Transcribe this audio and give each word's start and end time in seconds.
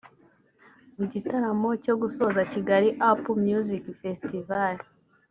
Mu 0.97 1.05
gitaramo 1.11 1.69
cyo 1.83 1.93
gusoza 2.01 2.41
Kigali 2.53 2.89
Up 3.09 3.21
Music 3.47 3.83
Festival 4.01 4.75